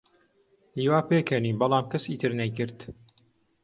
[0.79, 2.79] هیوا پێکەنی، بەڵام کەسی تر نەیکرد.